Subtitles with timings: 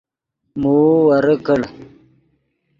[0.61, 1.59] موؤ ورے کڑ